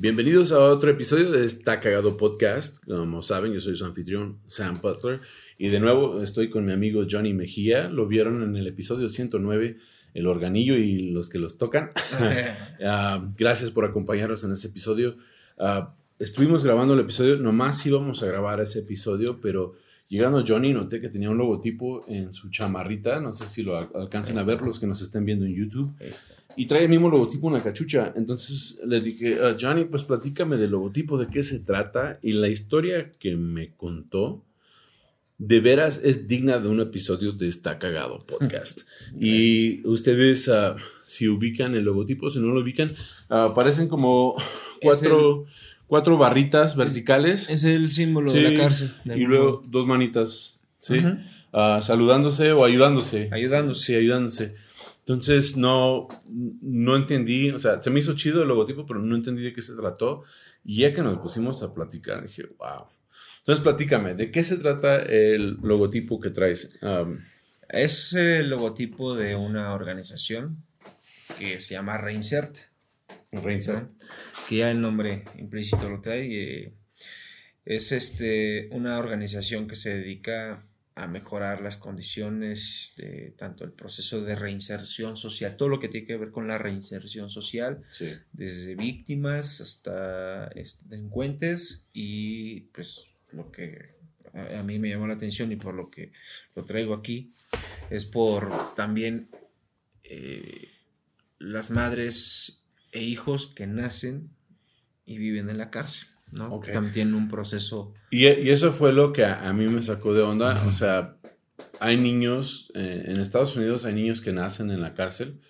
[0.00, 2.84] Bienvenidos a otro episodio de Está Cagado Podcast.
[2.84, 5.20] Como saben, yo soy su anfitrión, Sam Butler.
[5.58, 7.88] Y de nuevo estoy con mi amigo Johnny Mejía.
[7.88, 9.76] Lo vieron en el episodio 109,
[10.14, 11.90] el organillo y los que los tocan.
[12.12, 15.16] uh, gracias por acompañarnos en este episodio.
[15.58, 15.88] Uh,
[16.20, 19.74] estuvimos grabando el episodio, nomás íbamos a grabar ese episodio, pero
[20.08, 23.20] llegando Johnny noté que tenía un logotipo en su chamarrita.
[23.20, 25.94] No sé si lo alcancen a ver los que nos estén viendo en YouTube.
[26.56, 28.12] Y trae el mismo logotipo, una cachucha.
[28.16, 32.18] Entonces le dije, uh, Johnny, pues platícame del logotipo, de qué se trata.
[32.22, 34.44] Y la historia que me contó
[35.36, 38.82] de veras es digna de un episodio de Está Cagado Podcast.
[39.20, 42.94] y ustedes, uh, si ubican el logotipo, si no lo ubican,
[43.30, 44.34] uh, parecen como
[44.82, 45.44] cuatro,
[45.88, 47.50] cuatro barritas verticales.
[47.50, 48.92] Es el símbolo de la cárcel.
[49.04, 50.98] Y luego dos manitas, ¿sí?
[51.52, 53.28] Uh, saludándose o ayudándose.
[53.32, 53.84] Ayudándose.
[53.84, 54.54] Sí, ayudándose.
[55.00, 59.42] Entonces no, no entendí, o sea, se me hizo chido el logotipo, pero no entendí
[59.42, 60.22] de qué se trató.
[60.64, 62.86] Y ya que nos pusimos a platicar, dije, wow
[63.48, 66.78] entonces, platícame, ¿de qué se trata el logotipo que traes?
[67.70, 70.62] es el logotipo de una organización
[71.38, 72.58] que se llama Reinsert.
[73.32, 73.90] Reinsert.
[74.48, 76.26] Que ya el nombre implícito lo trae.
[76.26, 76.72] Eh,
[77.64, 80.64] es este, una organización que se dedica
[80.98, 86.06] a mejorar las condiciones de tanto el proceso de reinserción social, todo lo que tiene
[86.06, 87.84] que ver con la reinserción social,
[88.32, 93.94] desde víctimas hasta este, delincuentes y pues lo que
[94.32, 96.10] a, mí me llamó la atención y por lo que
[96.56, 97.32] lo traigo aquí
[97.90, 99.28] es por también
[100.02, 100.68] eh,
[101.38, 102.57] las madres
[102.92, 104.30] e hijos que nacen
[105.04, 106.08] y viven en la cárcel.
[106.32, 106.60] ¿no?
[106.60, 107.94] también tienen un proceso.
[108.10, 110.62] Y, eso fue lo que a, mí me sacó de onda.
[110.66, 111.16] O sea,
[111.80, 115.40] hay niños, eh, en Estados Unidos hay niños que nacen en la cárcel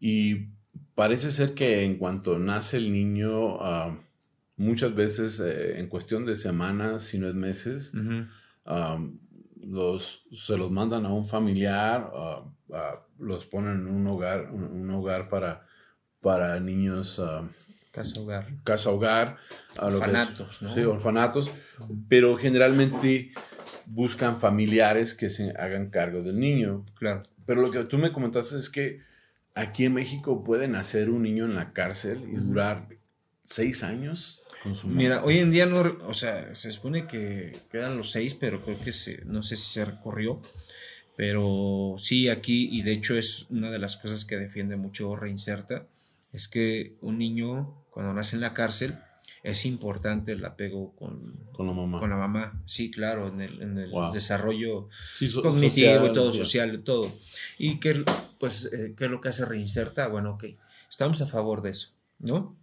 [0.00, 0.48] y
[0.94, 3.98] parece ser que en cuanto nace el niño, ah,
[4.56, 7.92] muchas veces eh, en cuestión de semanas, si no es meses,
[9.66, 12.10] los, se los mandan a un familiar,
[13.18, 15.66] los ponen en un hogar, un, hogar para,
[16.24, 17.22] para niños.
[17.92, 18.48] casa hogar.
[18.64, 19.36] Casa hogar.
[19.78, 20.72] Orfanatos, ¿no?
[20.72, 21.52] Sí, orfanatos.
[22.08, 23.32] Pero generalmente
[23.86, 26.84] buscan familiares que se hagan cargo del niño.
[26.98, 27.22] Claro.
[27.46, 29.02] Pero lo que tú me comentaste es que
[29.54, 32.88] aquí en México puede nacer un niño en la cárcel y durar
[33.44, 34.40] seis años.
[34.84, 38.80] Mira, hoy en día no, o sea, se supone que quedan los seis, pero creo
[38.80, 40.40] que se, no sé si se recorrió.
[41.16, 45.86] Pero sí, aquí, y de hecho es una de las cosas que defiende mucho Reinserta,
[46.34, 48.98] es que un niño cuando nace en la cárcel
[49.44, 52.00] es importante el apego con, con la mamá.
[52.00, 54.88] Con la mamá, sí, claro, en el, en el desarrollo
[55.42, 57.12] cognitivo y todo, social y todo.
[57.56, 58.04] Y que,
[58.40, 60.08] pues, eh, ¿qué es lo que hace Reinserta?
[60.08, 60.44] Bueno, ok,
[60.90, 62.56] estamos a favor de eso, ¿no?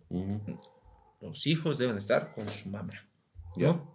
[1.22, 3.08] los hijos deben estar con su mamá,
[3.56, 3.90] ¿no?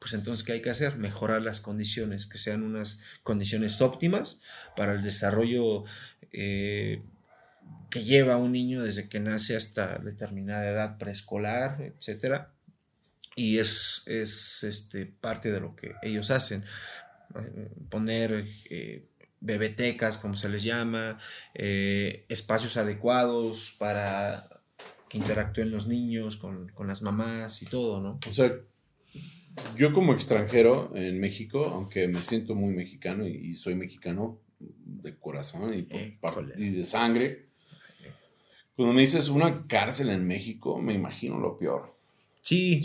[0.00, 0.96] Pues entonces, ¿qué hay que hacer?
[0.96, 4.42] Mejorar las condiciones, que sean unas condiciones óptimas
[4.76, 5.84] para el desarrollo
[6.32, 7.02] eh,
[7.90, 12.52] que lleva un niño desde que nace hasta determinada edad preescolar, etcétera.
[13.34, 16.64] Y es, es este, parte de lo que ellos hacen.
[17.34, 19.06] Eh, poner eh,
[19.40, 21.18] bebetecas, como se les llama,
[21.54, 24.56] espacios adecuados para
[25.08, 28.18] que interactúen los niños con, las mamás y todo, ¿no?
[28.28, 28.52] O sea,
[29.76, 35.74] yo como extranjero en México, aunque me siento muy mexicano y, soy mexicano de corazón
[35.74, 37.45] y, de sangre,
[38.76, 41.96] cuando me dices una cárcel en México, me imagino lo peor.
[42.42, 42.82] Sí.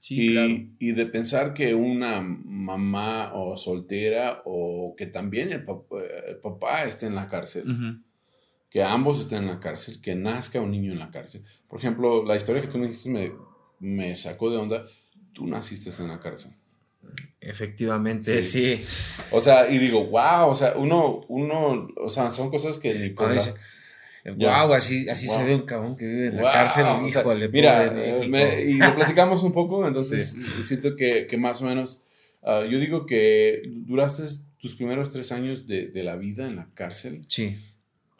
[0.00, 0.14] Sí.
[0.14, 0.54] y, claro.
[0.78, 7.14] y, de pensar que una mamá o soltera o que también el, papá, esté en
[7.14, 7.64] la cárcel
[8.70, 11.42] que ambos estén en la cárcel, que nazca un niño en la cárcel.
[11.68, 13.32] Por ejemplo, la historia que tú me dijiste me,
[13.80, 14.86] me sacó de onda.
[15.32, 16.52] Tú naciste en la cárcel.
[17.40, 18.82] Efectivamente, sí.
[19.30, 23.14] O sea, y digo, wow, o sea, uno, uno, o sea, son cosas que ni
[24.30, 26.86] Wow, así, así se ve un cabrón que vive en la cárcel.
[27.52, 32.02] mira, eh, y lo platicamos un poco, entonces siento que, que, más o menos,
[32.42, 34.24] ah, yo digo que duraste
[34.58, 37.22] tus primeros tres años de, de la vida en la cárcel.
[37.28, 37.56] Sí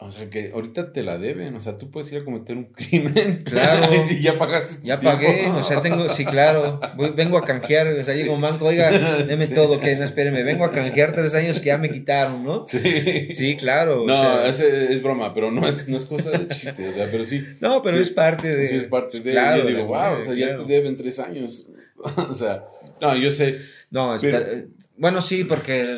[0.01, 2.71] O sea, que ahorita te la deben, o sea, tú puedes ir a cometer un
[2.71, 3.43] crimen.
[3.43, 3.91] Claro.
[4.09, 4.77] y ya pagaste.
[4.81, 6.79] Ya pagué, o sea, tengo, sí, claro.
[7.17, 10.71] vengo a canjear, o sea, llego manco, oiga, deme todo, que no, espéreme, vengo a
[10.71, 12.65] canjear tres años que ya me quitaron, ¿no?
[12.65, 13.27] Sí.
[13.31, 14.05] Sí, claro.
[14.05, 16.93] No, o sea, es, es, broma, pero no es, no es cosa de chiste, o
[16.93, 17.45] sea, pero sí.
[17.59, 18.67] No, pero es parte de.
[18.69, 19.31] Sí, es parte de.
[19.31, 21.69] Claro, yo digo, wow, o sea, ya te deben tres años.
[22.15, 22.63] o sea,
[23.01, 23.59] no, yo sé.
[23.91, 24.47] No, espera,
[24.95, 25.97] bueno, sí, porque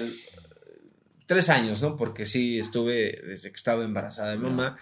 [1.26, 1.96] tres años, ¿no?
[1.96, 4.78] Porque sí estuve desde que estaba embarazada de mamá,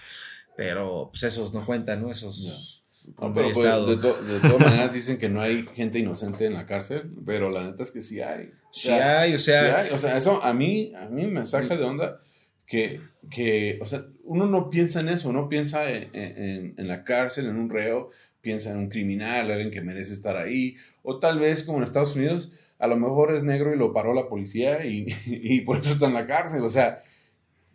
[0.56, 2.12] pero pues esos no cuentan, ¿no?
[2.12, 2.76] Esos...
[3.20, 6.68] No, pero pues, de, de, todas maneras dicen que no hay gente inocente en la
[6.68, 8.52] cárcel, pero la neta es que sí hay.
[8.72, 9.62] sí hay, o sea.
[9.62, 9.96] Sí hay.
[9.96, 12.22] O sea, eso a mí, a mí me saca de onda
[12.68, 13.02] que,
[13.32, 17.48] que, o sea, uno no piensa en eso, no piensa en, en, en, la cárcel,
[17.48, 18.12] en un reo,
[18.42, 22.16] piensa en un criminal, alguien que merece estar ahí, o tal vez como en Estados
[22.16, 25.94] Unidos, a lo mejor es negro y lo paró la policía y, y por eso
[25.94, 27.04] está en la cárcel, o sea.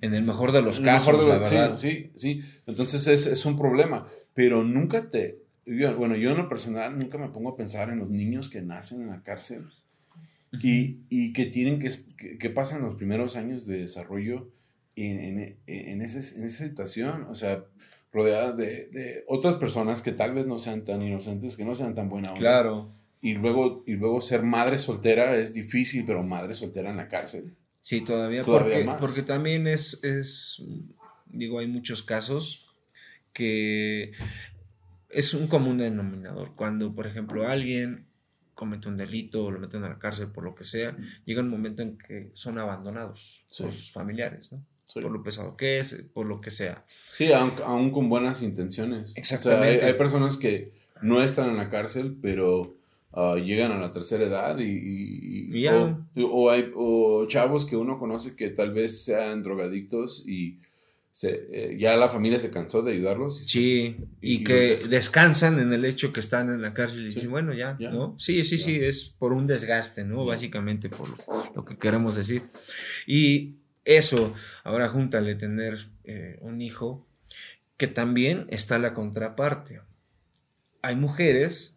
[0.00, 1.76] En el mejor de los casos, la verdad.
[1.78, 2.42] Sí, sí, sí.
[2.66, 5.38] Entonces es, es, un problema, pero nunca te...
[5.96, 9.02] bueno, yo en lo personal nunca me pongo a pensar en los niños que nacen
[9.02, 9.64] en la cárcel
[10.52, 11.90] y, y que tienen que,
[12.38, 14.50] que, pasan los primeros años de desarrollo
[14.94, 17.64] en, en, en, ese, en esa situación, o sea,
[18.12, 21.94] rodeada de, de, otras personas que tal vez no sean tan inocentes, que no sean
[21.94, 22.40] tan buena onda.
[22.40, 27.08] Claro y luego, y luego ser madre soltera es difícil, pero madre soltera en la
[27.08, 27.54] cárcel.
[27.80, 30.62] Sí, todavía, porque, porque también es, es,
[31.24, 32.68] digo, hay muchos casos
[33.32, 34.12] que
[35.08, 36.54] es un común denominador.
[36.54, 38.04] Cuando, por ejemplo, alguien
[38.52, 40.94] comete un delito o lo meten a la cárcel por lo que sea,
[41.24, 44.62] llega un momento en que son abandonados por sus familiares, ¿no?
[44.92, 46.84] Por lo pesado que es, por lo que sea.
[47.14, 49.14] Sí, aún, con buenas intenciones.
[49.16, 49.86] Exactamente.
[49.86, 52.76] hay, personas que no están en la cárcel, pero
[53.16, 58.50] Ah, llegan a la tercera edad y, o, hay o chavos que uno conoce que
[58.50, 60.58] tal vez sean drogadictos y
[61.12, 63.38] se, eh, ya la familia se cansó de ayudarlos.
[63.46, 67.54] sí, y, que descansan en el hecho que están en la cárcel y dicen, bueno,
[67.54, 68.18] ya, ¿no?
[68.18, 70.24] Sí, sí, sí, es por un desgaste, ¿no?
[70.24, 71.08] Básicamente por
[71.54, 72.42] lo, que queremos decir.
[73.06, 74.34] Y eso,
[74.64, 77.06] ahora júntale tener eh, un hijo,
[77.76, 79.82] que también está la contraparte.
[80.82, 81.73] Hay mujeres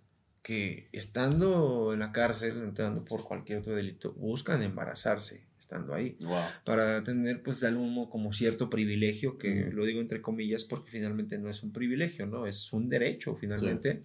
[0.48, 6.18] que estando en la cárcel, entrando por cualquier otro delito, buscan embarazarse estando ahí.
[6.64, 11.38] Para tener, pues, de algún como cierto privilegio, que lo digo entre comillas porque finalmente
[11.38, 12.48] no es un privilegio, ¿no?
[12.48, 14.04] Es un derecho, finalmente.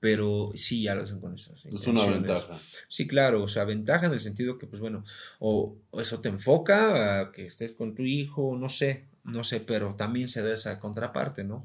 [0.00, 2.58] Pero sí, ya lo hacen con esas Es una ventaja.
[2.88, 5.04] Sí, claro, o sea, ventaja en el sentido que, pues bueno,
[5.38, 9.94] o, eso te enfoca a que estés con tu hijo, no sé, no sé, pero
[9.94, 11.64] también se da esa contraparte, ¿no?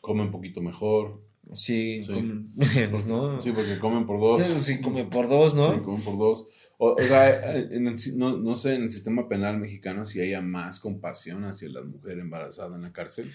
[0.00, 1.20] Come un poquito mejor.
[1.54, 2.00] Sí,
[3.06, 3.40] ¿no?
[3.40, 4.44] sí, porque comen por dos.
[4.44, 5.74] Sí, comen por dos, ¿no?
[5.74, 6.46] Sí, comen por dos.
[6.78, 7.84] O, sea, en
[8.16, 12.18] no, no, sé en el sistema penal mexicano si haya más compasión hacia la mujer
[12.18, 13.30] embarazada en la cárcel.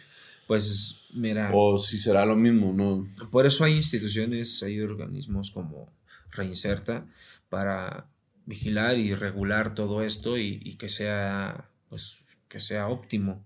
[0.47, 1.51] Pues mira.
[1.53, 3.07] O si será lo mismo, ¿no?
[3.31, 5.93] Por eso hay instituciones, hay organismos como
[6.31, 7.05] Reinserta
[7.49, 8.07] para
[8.45, 12.17] vigilar y regular todo esto y, y que sea, pues,
[12.49, 13.45] que sea óptimo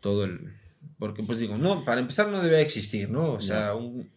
[0.00, 0.52] todo el,
[0.98, 3.32] porque pues digo, no, para empezar no debe existir, ¿no?
[3.32, 4.10] O sea, un,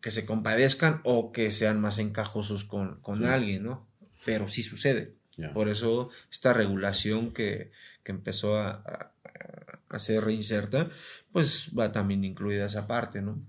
[0.00, 3.86] que se compadezcan o que sean más encajosos con, alguien, ¿no?
[4.24, 5.14] Pero sí sucede.
[5.52, 7.72] Por eso esta regulación que,
[8.04, 9.12] empezó a,
[9.88, 10.90] a, ser reinserta,
[11.32, 13.40] pues va también incluida esa parte, ¿no?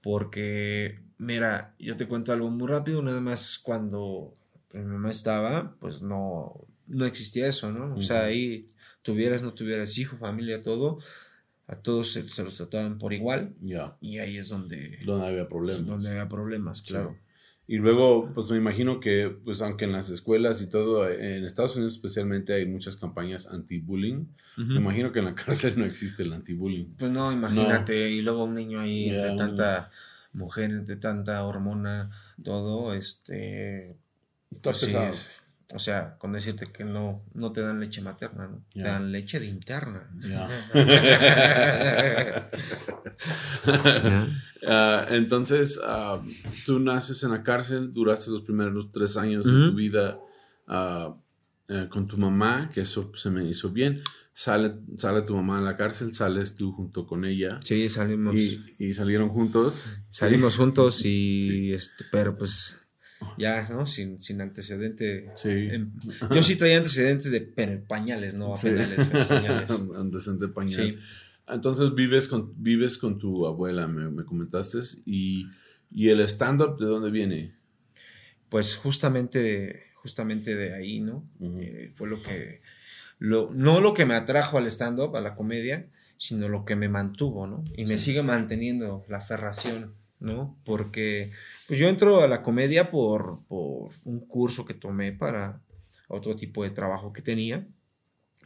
[0.00, 4.32] Porque, mira, yo te cuento algo muy rápido, nada más cuando
[4.72, 7.94] mi mamá estaba, pues no, no existía eso, ¿no?
[7.94, 8.66] O sea, ahí
[9.02, 10.98] tuvieras, no tuvieras hijo, familia, todo,
[11.68, 13.54] a todos se, los trataban por igual.
[14.00, 14.98] Y ahí es donde...
[15.04, 15.86] Donde había problemas.
[15.86, 17.16] Donde había problemas, claro.
[17.68, 21.74] Y luego, pues me imagino que, pues aunque en las escuelas y todo, en Estados
[21.74, 26.32] Unidos especialmente hay muchas campañas anti-bullying, me imagino que en la cárcel no existe el
[26.32, 26.94] anti-bullying.
[26.96, 29.90] Pues no, imagínate, y luego un niño ahí entre tanta
[30.32, 32.10] mujer, entre tanta hormona,
[32.42, 33.96] todo, este...
[34.48, 35.12] Está pues pesado.
[35.74, 38.64] O sea, con decirte que no, no te dan leche materna, ¿no?
[38.72, 40.08] Te dan leche de interna.
[44.68, 46.20] Ah, entonces, ah,
[46.64, 50.18] tú naces en la cárcel, duraste los primeros tres años de tu vida
[50.66, 51.14] ah,
[51.68, 54.02] eh, con tu mamá, que eso se me hizo bien.
[54.32, 57.60] Sale, sale tu mamá en la cárcel, sales tú junto con ella.
[57.64, 58.34] Sí, salimos.
[58.78, 60.00] Y, salieron juntos.
[60.10, 62.85] Salimos juntos y, este, pero pues
[63.38, 63.86] ya, ¿no?
[63.86, 65.30] Sin, sin antecedente.
[65.34, 65.68] Sí.
[66.34, 69.70] yo sí traía antecedentes de pañales, no penales, pañales.
[69.98, 70.98] Antecedente pañal.
[71.48, 75.46] Entonces vives con, vives con tu abuela, me, comentaste, y,
[75.92, 77.54] y el stand-up, ¿de dónde viene?
[78.48, 81.24] Pues justamente, justamente de ahí, ¿no?
[81.40, 82.62] Eh, fue lo que
[83.18, 85.86] lo, no lo que me atrajo al stand-up, a la comedia,
[86.18, 87.64] sino lo que me mantuvo, ¿no?
[87.76, 90.58] Y me sigue manteniendo la aferración, ¿no?
[90.64, 91.32] Porque
[91.66, 95.62] pues yo entro a la comedia por, por un curso que tomé para
[96.08, 97.66] otro tipo de trabajo que tenía,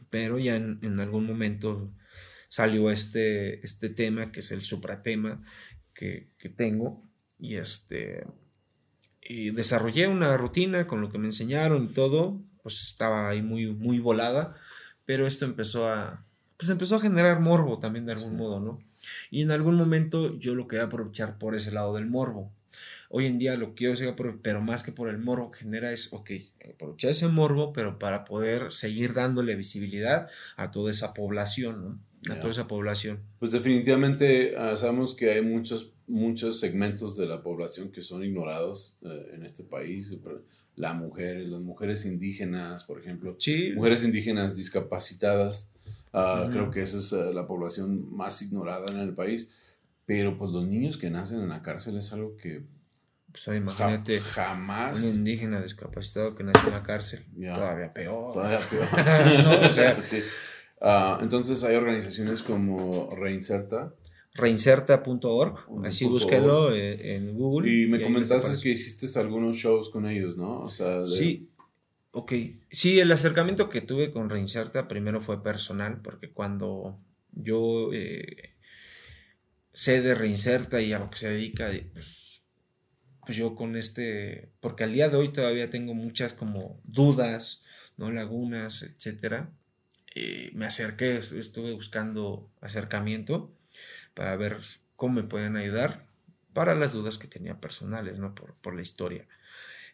[0.09, 1.93] pero ya en, en algún momento
[2.49, 5.43] salió este, este tema, que es el supratema
[5.93, 7.03] que, que tengo,
[7.39, 8.25] y este
[9.21, 13.67] y desarrollé una rutina con lo que me enseñaron y todo, pues estaba ahí muy,
[13.67, 14.55] muy volada,
[15.05, 16.25] pero esto empezó a,
[16.57, 18.79] pues empezó a generar morbo también de algún modo, ¿no?
[19.29, 22.51] Y en algún momento yo lo quería aprovechar por ese lado del morbo.
[23.09, 26.13] Hoy en día lo quiero hacer, pero más que por el morbo que genera es,
[26.13, 26.31] ok,
[26.73, 32.33] aprovechar ese morbo, pero para poder seguir dándole visibilidad a toda esa población, ¿no?
[32.33, 33.19] a toda esa población.
[33.39, 38.97] Pues definitivamente ah, sabemos que hay muchos, muchos segmentos de la población que son ignorados
[39.03, 40.11] eh, en este país.
[40.75, 43.35] Las mujeres, las mujeres indígenas, por ejemplo.
[43.37, 43.73] Sí.
[43.75, 45.71] Mujeres indígenas discapacitadas.
[46.13, 49.51] Ah, creo que esa es eh, la población más ignorada en el país.
[50.05, 52.63] Pero pues los niños que nacen en la cárcel es algo que
[53.31, 55.01] pues imagínate jamás.
[55.01, 57.25] Un indígena discapacitado que nace en la cárcel.
[57.33, 58.33] Todavía peor.
[58.33, 59.43] Todavía peor.
[59.43, 60.21] no, o sea, sí.
[60.81, 63.93] Ah, entonces hay organizaciones como Reinserta.
[64.33, 67.69] Reinserta.org, así búsquelo eh, en Google.
[67.69, 70.61] Y me comentaste que hiciste algunos shows con ellos, ¿no?
[70.61, 71.50] O sea, Sí,
[72.11, 72.33] ok.
[72.69, 76.99] Sí, el acercamiento que tuve con Reinserta primero fue personal, porque cuando
[77.31, 78.55] yo eh,
[79.73, 82.43] sé de Reinserta y a lo que se dedica, pues,
[83.25, 87.63] pues yo con este, porque al día de hoy todavía tengo muchas como dudas,
[87.97, 88.11] ¿no?
[88.11, 89.51] Lagunas, etcétera
[90.13, 93.55] eh, me acerqué, estuve buscando acercamiento
[94.13, 94.57] para ver
[94.97, 96.05] cómo me pueden ayudar
[96.53, 98.35] para las dudas que tenía personales, ¿no?
[98.35, 99.25] Por, la historia.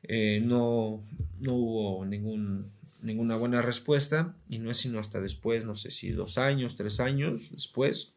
[0.04, 1.04] Eh, no,
[1.40, 6.38] no hubo ninguna buena respuesta y no es sino hasta después, no sé si dos
[6.38, 8.14] años, tres años después,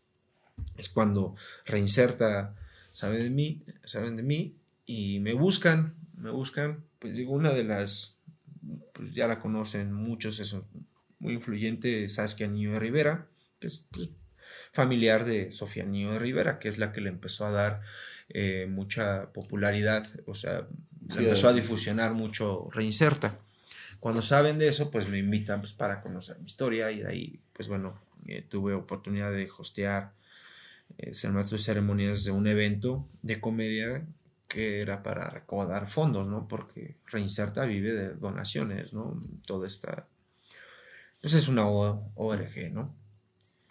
[0.76, 1.34] es cuando
[1.64, 2.54] reinserta,
[2.92, 4.54] saben de mí, saben de mí
[4.86, 8.16] y me buscan, me buscan, pues digo, una de las,
[8.92, 10.54] pues ya la conocen muchos, es
[11.18, 13.26] muy influyente Saskia Niño de Rivera,
[13.58, 14.10] que es pues,
[14.72, 17.82] familiar de Sofía Niño de Rivera, que es la que le empezó a dar
[18.28, 20.66] eh, mucha popularidad, o sea,
[21.18, 23.38] empezó a difusionar mucho Reinserta.
[23.98, 27.40] Cuando saben de eso, pues me invitan pues, para conocer mi historia y de ahí,
[27.52, 30.12] pues bueno, eh, tuve oportunidad de hostear,
[30.98, 34.06] eh, ser maestro de ceremonias de un evento de comedia
[34.48, 36.48] que era para recaudar fondos, ¿no?
[36.48, 39.20] Porque Reinserta vive de donaciones, ¿no?
[39.46, 40.06] Toda esta
[41.20, 42.94] pues es una ORG, ¿no?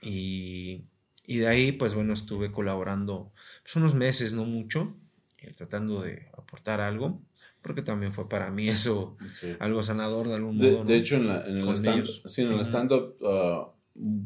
[0.02, 0.86] Y,
[1.28, 3.32] de ahí, pues bueno, estuve colaborando
[3.64, 4.96] pues, unos meses, no mucho,
[5.40, 7.22] eh, tratando de aportar algo,
[7.62, 9.18] porque también fue para mí eso
[9.60, 10.84] algo sanador de algún modo.
[10.84, 13.74] De, hecho, en, el stand-up ah,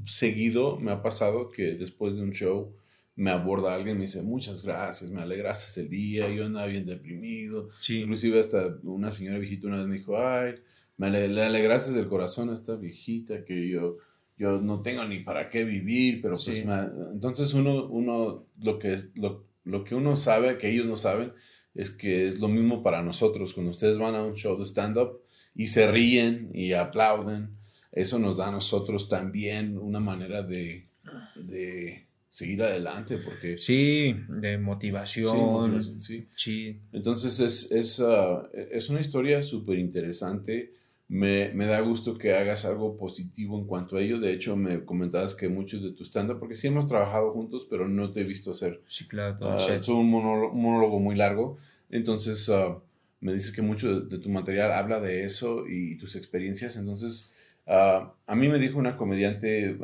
[0.06, 2.74] seguido me ha pasado que después de un show
[3.16, 6.86] me aborda alguien y me dice, muchas gracias, me alegraste el día, yo andaba bien
[6.86, 7.70] deprimido.
[7.88, 10.56] Inclusive hasta una señora viejita una vez me dijo, ay,
[10.98, 13.98] me le, alegraste el corazón a esta viejita que yo,
[14.38, 16.66] yo no tengo ni para qué vivir, pero pues
[17.14, 21.34] entonces uno, uno lo, que es, lo, lo, que uno sabe, que ellos no saben,
[21.76, 23.54] es que es lo mismo para nosotros.
[23.54, 25.22] Cuando ustedes van a un show de stand-up
[25.56, 27.50] y se ríen y aplauden,
[27.92, 30.88] eso nos da a nosotros también una manera de,
[31.36, 33.58] de seguir adelante porque...
[33.58, 36.00] Sí, de motivación.
[36.00, 36.80] Sí, sí.
[36.92, 40.74] Entonces es, es, ah, es una historia súper interesante
[41.14, 44.20] me, me, da gusto que hagas algo positivo en cuanto a ello.
[44.20, 47.88] De hecho, me comentabas que muchos de tu stand porque sí hemos trabajado juntos, pero
[47.88, 48.82] no te he visto hacer.
[48.88, 51.60] Sí, claro, todo uh, un monólogo, muy largo.
[51.92, 52.80] Entonces, ah,
[53.22, 56.78] me dices que mucho de, tu material habla de eso y, tus experiencias.
[56.78, 57.32] Entonces,
[57.68, 59.78] ah, a mí me dijo una comediante,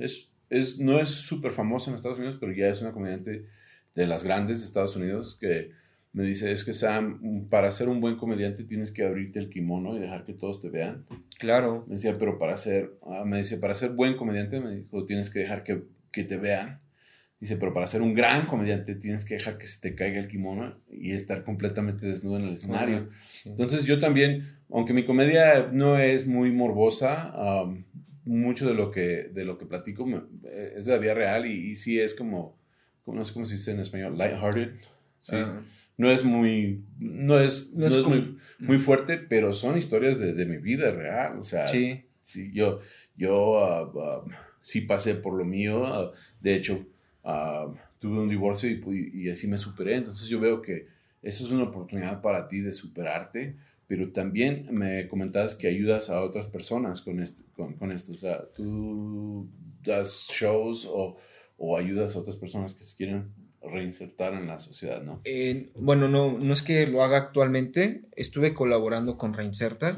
[0.00, 3.46] es, es, no es súper famosa en Estados Unidos, pero ya es una comediante
[3.94, 5.70] de las grandes de Estados Unidos que
[6.16, 9.94] me dice, es que Sam, para ser un buen comediante tienes que abrirte el kimono
[9.94, 11.04] y dejar que todos te vean.
[11.38, 11.84] Claro.
[11.88, 15.28] Me decía, pero para ser, ah, me dice, para ser buen comediante, me dijo, tienes
[15.28, 16.80] que dejar que, que, te vean.
[17.38, 20.26] Dice, pero para ser un gran comediante tienes que dejar que se te caiga el
[20.26, 23.10] kimono y estar completamente desnudo en el escenario.
[23.44, 27.66] Entonces yo también, aunque mi comedia no es muy morbosa,
[28.24, 30.06] mucho de lo que, de lo que platico
[30.50, 32.56] es de la vida real y, y sí es como,
[33.04, 34.76] no sé cómo se dice en español, lighthearted.
[35.20, 35.36] Sí
[35.96, 40.46] no es muy, no es, no es, muy, muy, fuerte, pero son historias de, de,
[40.46, 41.38] mi vida real.
[41.38, 42.04] O sea, sí.
[42.20, 42.80] sí yo,
[43.16, 44.24] yo ah, ah,
[44.60, 45.86] sí pasé por lo mío.
[45.86, 46.86] Ah, de hecho,
[47.98, 49.96] tuve un divorcio y, y, así me superé.
[49.96, 50.86] Entonces yo veo que
[51.22, 56.20] eso es una oportunidad para ti de superarte, pero también me comentabas que ayudas a
[56.20, 58.12] otras personas con, este, con, esto.
[58.12, 59.48] O sea, tú
[59.82, 61.16] das shows o,
[61.56, 63.32] o, ayudas a otras personas que se quieren
[63.70, 65.20] reinsertar en la sociedad, ¿no?
[65.76, 68.02] bueno, no, no es que lo haga actualmente.
[68.16, 69.96] Estuve colaborando con Reinserta.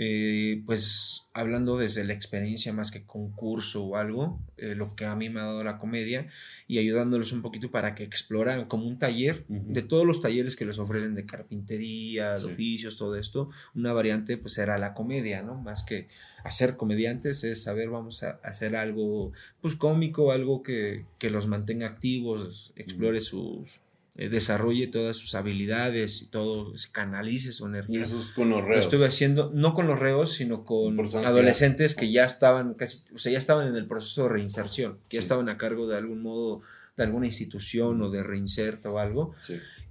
[0.00, 5.16] Eh, pues hablando desde la experiencia más que concurso o algo, eh, lo que a
[5.16, 6.28] mí me ha dado la comedia
[6.68, 10.66] y ayudándoles un poquito para que exploran como un taller de todos los talleres que
[10.66, 15.56] les ofrecen de carpintería, oficios, todo esto, una variante pues era la comedia, ¿no?
[15.56, 16.06] Más que
[16.44, 21.88] hacer comediantes es saber, vamos a hacer algo pues cómico, algo que, que los mantenga
[21.88, 23.80] activos, explore sus
[24.18, 28.00] eh, desarrolle todas sus habilidades y todo, se canalice su energía.
[28.00, 28.74] Y eso es con los reos.
[28.74, 32.24] Lo estuve haciendo, no con los reos, sino con adolescentes que ya...
[32.24, 35.56] estaban casi, o sea, ya estaban en el proceso de reinserción, que ya estaban a
[35.56, 36.62] cargo de algún modo
[36.96, 39.36] de alguna institución o de reinserto o algo,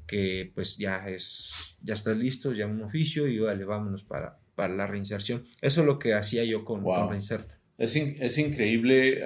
[0.06, 4.76] que pues ya es, ya estás listo, ya un oficio y vale, vámonos para, para
[4.76, 5.44] la reinserción.
[5.62, 7.57] Eso es lo que hacía yo con, con Reinserta.
[7.78, 9.20] Es, es increíble,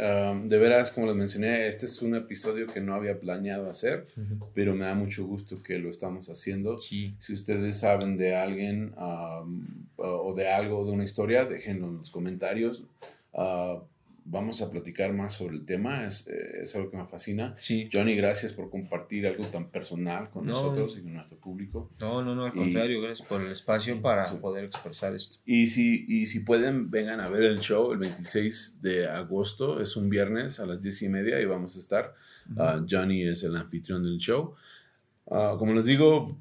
[0.44, 4.06] de veras, como les mencioné, este es un episodio que no había planeado hacer,
[4.54, 6.78] pero me da mucho gusto que lo estamos haciendo.
[6.78, 12.84] Si ustedes saben de alguien o de algo, de una historia, déjenlo en los comentarios.
[13.34, 13.80] Uh,
[14.24, 17.56] vamos a platicar más sobre el tema, es, eh, es algo que me fascina.
[17.58, 17.90] Sí.
[17.92, 21.92] Johnny, gracias por compartir algo tan personal con nosotros y con nuestro público.
[22.00, 25.38] No, no, no, al contrario, gracias por el espacio para poder expresar esto.
[25.46, 29.96] Y si, y si pueden, vengan a ver el show el 26 de agosto, es
[29.96, 32.14] un viernes a las 10 y media y vamos a estar.
[32.58, 34.56] Ah, Johnny es el anfitrión del show.
[35.30, 36.38] Ah, como les digo,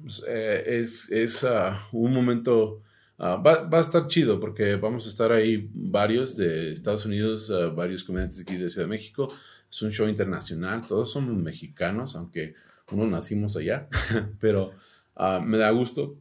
[0.00, 2.82] pues, eh, es, es ah, un momento
[3.24, 7.52] Ah, va, va, a estar chido porque vamos a estar ahí varios de Estados Unidos,
[7.52, 9.28] ah, varios comediantes aquí de Ciudad de México.
[9.70, 12.56] Es un show internacional, todos somos mexicanos, aunque
[12.90, 13.88] uno nacimos allá,
[14.40, 14.72] pero
[15.14, 16.16] ah, me da gusto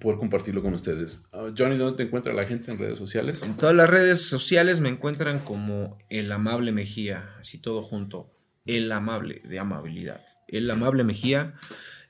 [0.00, 1.24] poder compartirlo con ustedes.
[1.56, 3.42] Johnny, ¿dónde te encuentra la gente en redes sociales?
[3.42, 8.30] En todas las redes sociales me encuentran como El Amable Mejía, así todo junto.
[8.68, 10.20] El Amable, de amabilidad.
[10.46, 11.54] El Amable Mejía,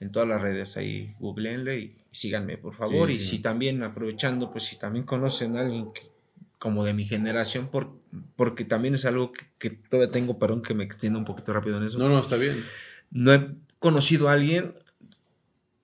[0.01, 3.11] en todas las redes ahí, googleenle y síganme, por favor.
[3.11, 5.91] y si también, aprovechando, pues si también conocen a alguien
[6.59, 7.97] como de mi generación, por,
[8.35, 11.85] porque también es algo que, todavía tengo, perdón que me extienda un poquito rápido en
[11.85, 11.97] eso.
[11.97, 12.57] No, no, está bien.
[13.13, 14.75] No he conocido a alguien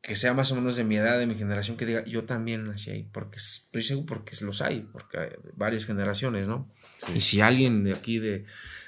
[0.02, 2.66] que sea más o menos de mi edad, de mi generación, que diga, yo también
[2.66, 6.68] nací ahí, porque estoy seguro porque los hay, porque hay varias generaciones, ¿no?
[7.14, 8.44] Y si alguien de aquí, de,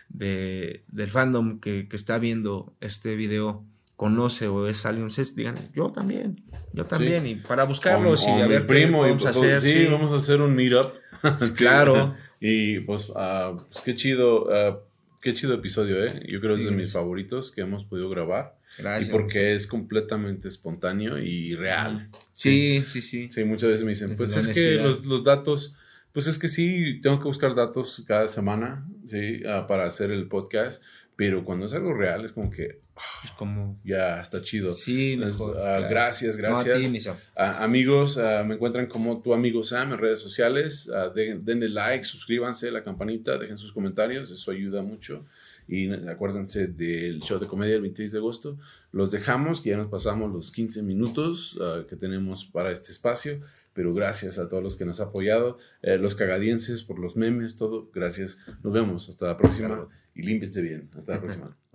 [0.08, 3.64] de del fandom que, que está viendo este video,
[3.96, 6.42] conoce o es alguien, ustedes digan, yo también,
[6.72, 9.60] yo también, y para buscarlos y a ver primo, qué vamos a hacer.
[9.60, 10.92] Sí, vamos a hacer un meetup.
[11.56, 12.14] claro.
[12.38, 14.78] y pues, uh, pues, qué chido, uh,
[15.20, 16.22] qué chido episodio, ¿eh?
[16.28, 18.56] Yo creo que es de mis favoritos que hemos podido grabar.
[18.78, 19.08] Gracias.
[19.08, 22.10] Y porque es completamente espontáneo y real.
[22.34, 23.28] Sí, sí, sí.
[23.30, 25.74] Sí, muchas veces me dicen, pues es que los, los, datos,
[26.12, 29.42] pues es que sí, tengo que buscar datos cada semana, ¿sí?
[29.44, 30.82] Uh, para hacer el podcast,
[31.16, 32.80] pero cuando es algo real es como que
[33.24, 33.78] es como...
[33.84, 34.72] Ya, está chido.
[34.72, 37.08] Sí, mejor, ah, Gracias, gracias.
[37.34, 40.90] Ah, amigos, ah, me encuentran como tu amigo Sam en redes sociales.
[41.14, 45.26] denle like, suscríbanse, la campanita, dejen sus comentarios, eso ayuda mucho.
[45.68, 48.58] Y acuérdense del show de comedia el 26 de agosto.
[48.92, 53.40] Los dejamos, que ya nos pasamos los 15 minutos que tenemos para este espacio.
[53.76, 57.56] Pero gracias a todos los que nos han apoyado, eh, los cagadienses por los memes,
[57.56, 57.90] todo.
[57.94, 58.38] Gracias.
[58.64, 59.08] Nos vemos.
[59.10, 59.86] Hasta la próxima.
[60.14, 60.90] Y límpiense bien.
[60.96, 61.56] Hasta la próxima.